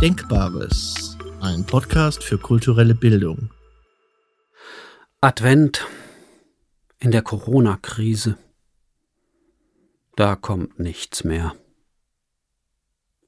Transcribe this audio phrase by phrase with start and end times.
[0.00, 3.50] Denkbares, ein Podcast für kulturelle Bildung.
[5.20, 5.88] Advent
[7.00, 8.38] in der Corona-Krise.
[10.14, 11.56] Da kommt nichts mehr.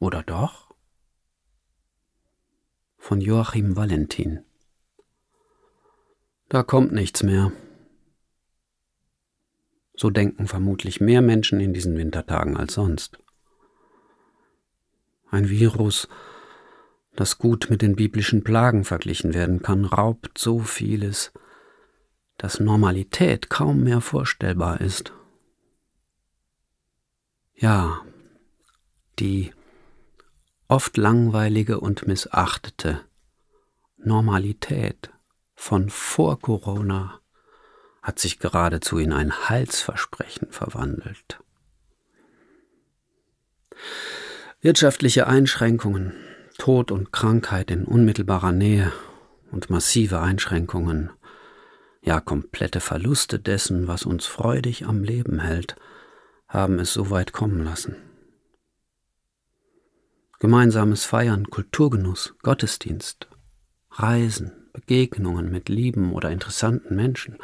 [0.00, 0.74] Oder doch?
[2.98, 4.44] Von Joachim Valentin.
[6.48, 7.52] Da kommt nichts mehr.
[9.94, 13.20] So denken vermutlich mehr Menschen in diesen Wintertagen als sonst.
[15.30, 16.08] Ein Virus,
[17.16, 21.32] das gut mit den biblischen Plagen verglichen werden kann, raubt so vieles,
[22.38, 25.12] dass Normalität kaum mehr vorstellbar ist.
[27.54, 28.02] Ja,
[29.18, 29.52] die
[30.68, 33.00] oft langweilige und missachtete
[33.96, 35.10] Normalität
[35.54, 37.20] von vor Corona
[38.02, 41.40] hat sich geradezu in ein Heilsversprechen verwandelt.
[44.60, 46.12] Wirtschaftliche Einschränkungen,
[46.56, 48.92] Tod und Krankheit in unmittelbarer Nähe
[49.50, 51.10] und massive Einschränkungen,
[52.02, 55.76] ja komplette Verluste dessen, was uns freudig am Leben hält,
[56.48, 57.96] haben es so weit kommen lassen.
[60.38, 63.28] Gemeinsames Feiern, Kulturgenuss, Gottesdienst,
[63.90, 67.38] Reisen, Begegnungen mit lieben oder interessanten Menschen,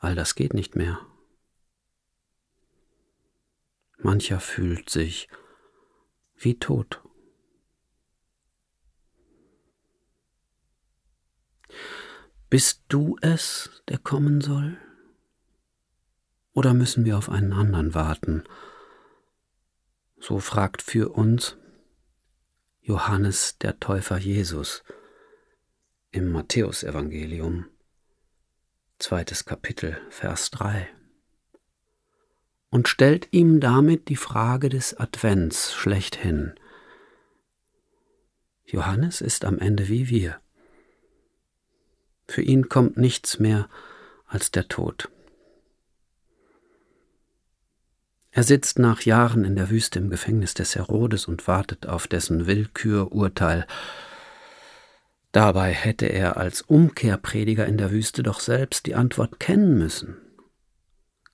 [0.00, 0.98] all das geht nicht mehr.
[3.98, 5.28] Mancher fühlt sich
[6.36, 7.03] wie tot.
[12.54, 14.78] Bist du es, der kommen soll?
[16.52, 18.44] Oder müssen wir auf einen anderen warten?
[20.20, 21.56] So fragt für uns
[22.80, 24.84] Johannes der Täufer Jesus
[26.12, 27.66] im Matthäusevangelium
[29.00, 30.88] zweites Kapitel, Vers 3.
[32.70, 36.54] Und stellt ihm damit die Frage des Advents schlechthin.
[38.64, 40.40] Johannes ist am Ende wie wir.
[42.26, 43.68] Für ihn kommt nichts mehr
[44.26, 45.10] als der Tod.
[48.30, 52.46] Er sitzt nach Jahren in der Wüste im Gefängnis des Herodes und wartet auf dessen
[52.46, 53.66] Willkürurteil,
[55.34, 60.16] Dabei hätte er als Umkehrprediger in der Wüste doch selbst die Antwort kennen müssen.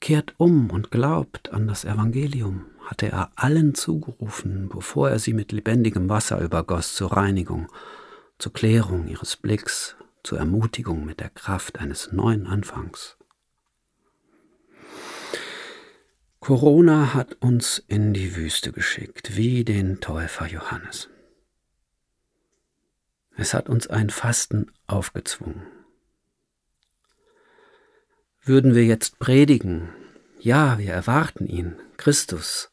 [0.00, 5.52] Kehrt um und glaubt an das Evangelium, hatte er allen zugerufen, bevor er sie mit
[5.52, 7.70] lebendigem Wasser übergoss zur Reinigung,
[8.38, 13.16] zur Klärung ihres Blicks, zur Ermutigung mit der Kraft eines neuen Anfangs.
[16.40, 21.10] Corona hat uns in die Wüste geschickt, wie den Täufer Johannes.
[23.36, 25.66] Es hat uns ein Fasten aufgezwungen.
[28.42, 29.90] Würden wir jetzt predigen,
[30.38, 32.72] ja, wir erwarten ihn, Christus,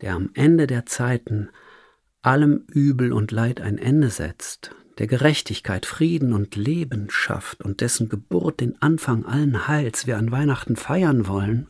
[0.00, 1.50] der am Ende der Zeiten
[2.22, 8.08] allem Übel und Leid ein Ende setzt, der Gerechtigkeit, Frieden und Leben schafft und dessen
[8.08, 11.68] Geburt den Anfang allen Heils wir an Weihnachten feiern wollen,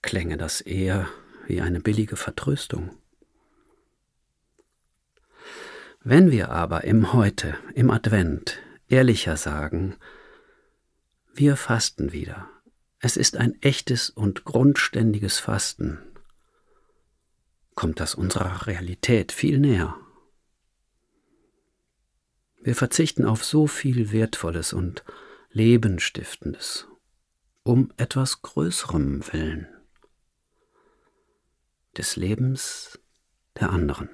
[0.00, 1.08] klänge das eher
[1.46, 2.90] wie eine billige Vertröstung.
[6.02, 8.58] Wenn wir aber im Heute, im Advent,
[8.88, 9.96] ehrlicher sagen,
[11.34, 12.48] wir fasten wieder,
[12.98, 15.98] es ist ein echtes und grundständiges Fasten,
[17.74, 19.96] kommt das unserer Realität viel näher.
[22.64, 25.04] Wir verzichten auf so viel Wertvolles und
[25.50, 26.88] Lebensstiftendes,
[27.62, 29.68] um etwas Größerem willen,
[31.98, 32.98] des Lebens
[33.60, 34.08] der anderen.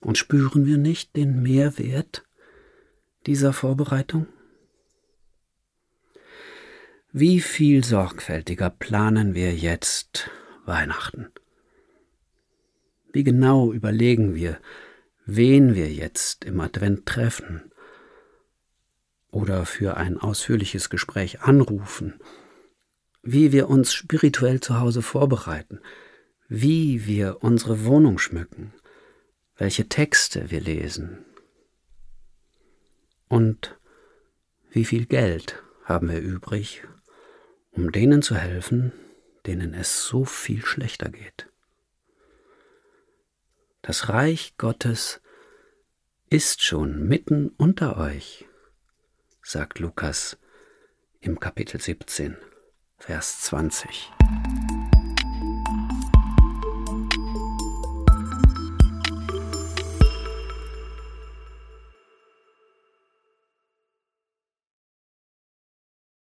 [0.00, 2.26] Und spüren wir nicht den Mehrwert
[3.24, 4.26] dieser Vorbereitung?
[7.10, 10.30] Wie viel sorgfältiger planen wir jetzt
[10.66, 11.28] Weihnachten?
[13.14, 14.60] Wie genau überlegen wir,
[15.26, 17.72] wen wir jetzt im Advent treffen
[19.30, 22.14] oder für ein ausführliches Gespräch anrufen,
[23.22, 25.80] wie wir uns spirituell zu Hause vorbereiten,
[26.48, 28.72] wie wir unsere Wohnung schmücken,
[29.56, 31.24] welche Texte wir lesen
[33.28, 33.78] und
[34.70, 36.84] wie viel Geld haben wir übrig,
[37.72, 38.92] um denen zu helfen,
[39.44, 41.48] denen es so viel schlechter geht.
[43.86, 45.20] Das Reich Gottes
[46.28, 48.44] ist schon mitten unter euch,
[49.44, 50.38] sagt Lukas
[51.20, 52.36] im Kapitel 17,
[52.98, 54.10] Vers 20.